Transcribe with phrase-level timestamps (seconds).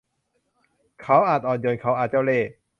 [1.01, 2.47] เขาอาจอ่อนโยน เขาอาจเจ้าเลห์